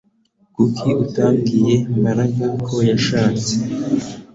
Kuki 0.55 0.89
utabwiye 1.03 1.75
Mbaraga 1.97 2.45
ko 2.65 2.69
washatse 2.87 3.53